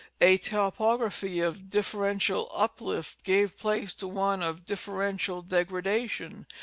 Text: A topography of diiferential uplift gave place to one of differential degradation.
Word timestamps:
A 0.19 0.37
topography 0.37 1.41
of 1.41 1.69
diiferential 1.69 2.49
uplift 2.55 3.23
gave 3.23 3.59
place 3.59 3.93
to 3.93 4.07
one 4.07 4.41
of 4.41 4.65
differential 4.65 5.43
degradation. 5.43 6.47